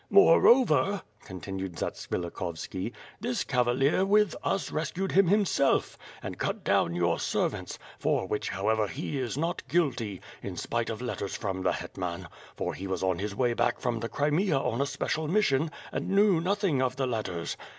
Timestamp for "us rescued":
4.41-5.11